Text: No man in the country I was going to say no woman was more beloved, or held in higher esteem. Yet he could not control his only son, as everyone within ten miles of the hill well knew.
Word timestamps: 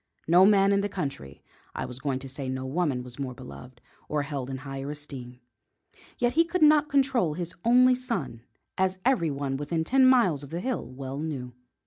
No 0.27 0.47
man 0.47 0.71
in 0.71 0.81
the 0.81 0.89
country 0.89 1.43
I 1.75 1.85
was 1.85 1.99
going 1.99 2.17
to 2.21 2.27
say 2.27 2.49
no 2.49 2.65
woman 2.65 3.03
was 3.03 3.19
more 3.19 3.35
beloved, 3.35 3.81
or 4.09 4.23
held 4.23 4.49
in 4.49 4.57
higher 4.65 4.89
esteem. 4.89 5.39
Yet 6.17 6.33
he 6.33 6.43
could 6.43 6.63
not 6.63 6.89
control 6.89 7.35
his 7.35 7.53
only 7.63 7.93
son, 7.93 8.41
as 8.79 8.97
everyone 9.05 9.57
within 9.57 9.83
ten 9.83 10.07
miles 10.07 10.41
of 10.41 10.49
the 10.49 10.59
hill 10.59 10.87
well 10.87 11.19
knew. 11.19 11.53